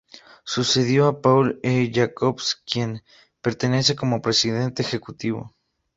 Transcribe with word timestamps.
Sucedió 0.45 1.05
a 1.07 1.21
Paul 1.21 1.59
E. 1.61 1.91
Jacobs, 1.93 2.63
quien 2.65 3.03
permanece 3.43 3.95
como 3.95 4.19
presidente 4.19 4.81
ejecutivo. 4.81 5.53